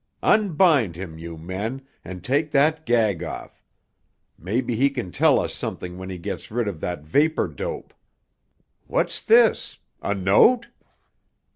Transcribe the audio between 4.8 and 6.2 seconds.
can tell us something when he